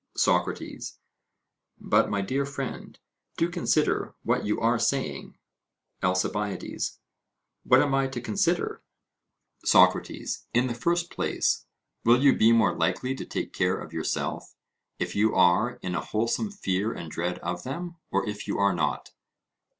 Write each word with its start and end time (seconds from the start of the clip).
SOCRATES: 0.17 0.97
But, 1.79 2.09
my 2.09 2.21
dear 2.21 2.43
friend, 2.43 2.97
do 3.37 3.47
consider 3.51 4.15
what 4.23 4.45
you 4.47 4.59
are 4.59 4.79
saying. 4.79 5.37
ALCIBIADES: 6.01 6.97
What 7.65 7.83
am 7.83 7.93
I 7.93 8.07
to 8.07 8.19
consider? 8.19 8.81
SOCRATES: 9.63 10.47
In 10.55 10.65
the 10.65 10.73
first 10.73 11.11
place, 11.11 11.67
will 12.03 12.19
you 12.19 12.35
be 12.35 12.51
more 12.51 12.75
likely 12.75 13.13
to 13.13 13.25
take 13.25 13.53
care 13.53 13.77
of 13.77 13.93
yourself, 13.93 14.55
if 14.97 15.15
you 15.15 15.35
are 15.35 15.77
in 15.83 15.93
a 15.93 16.01
wholesome 16.01 16.49
fear 16.49 16.91
and 16.91 17.11
dread 17.11 17.37
of 17.43 17.61
them, 17.61 17.97
or 18.09 18.27
if 18.27 18.47
you 18.47 18.57
are 18.57 18.73
not? 18.73 19.11